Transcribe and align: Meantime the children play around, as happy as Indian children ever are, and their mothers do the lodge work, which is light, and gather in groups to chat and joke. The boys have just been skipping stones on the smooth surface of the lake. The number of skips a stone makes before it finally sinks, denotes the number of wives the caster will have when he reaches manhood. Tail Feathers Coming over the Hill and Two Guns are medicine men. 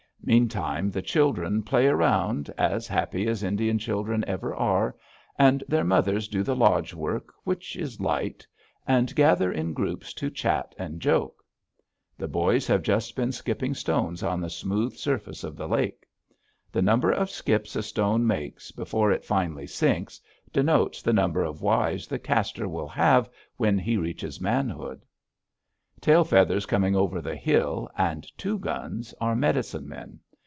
Meantime 0.23 0.91
the 0.91 1.01
children 1.01 1.63
play 1.63 1.87
around, 1.87 2.47
as 2.55 2.85
happy 2.87 3.27
as 3.27 3.41
Indian 3.41 3.79
children 3.79 4.23
ever 4.27 4.55
are, 4.55 4.95
and 5.39 5.63
their 5.67 5.83
mothers 5.83 6.27
do 6.27 6.43
the 6.43 6.55
lodge 6.55 6.93
work, 6.93 7.33
which 7.43 7.75
is 7.75 7.99
light, 7.99 8.45
and 8.85 9.15
gather 9.15 9.51
in 9.51 9.73
groups 9.73 10.13
to 10.13 10.29
chat 10.29 10.75
and 10.77 11.01
joke. 11.01 11.43
The 12.19 12.27
boys 12.27 12.67
have 12.67 12.83
just 12.83 13.15
been 13.15 13.31
skipping 13.31 13.73
stones 13.73 14.21
on 14.21 14.39
the 14.39 14.49
smooth 14.51 14.93
surface 14.95 15.43
of 15.43 15.55
the 15.57 15.67
lake. 15.67 16.05
The 16.71 16.83
number 16.83 17.11
of 17.11 17.31
skips 17.31 17.75
a 17.75 17.81
stone 17.81 18.27
makes 18.27 18.71
before 18.71 19.11
it 19.11 19.25
finally 19.25 19.65
sinks, 19.67 20.21
denotes 20.53 21.01
the 21.01 21.13
number 21.13 21.41
of 21.43 21.63
wives 21.63 22.05
the 22.05 22.19
caster 22.19 22.67
will 22.69 22.87
have 22.89 23.27
when 23.57 23.79
he 23.79 23.97
reaches 23.97 24.39
manhood. 24.39 25.03
Tail 25.99 26.23
Feathers 26.23 26.65
Coming 26.65 26.95
over 26.95 27.21
the 27.21 27.35
Hill 27.35 27.87
and 27.95 28.25
Two 28.35 28.57
Guns 28.57 29.13
are 29.21 29.35
medicine 29.35 29.87
men. 29.87 30.19